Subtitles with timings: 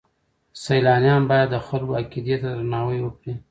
[0.63, 3.33] سیلانیان باید د خلکو عقیدې ته درناوی وکړي.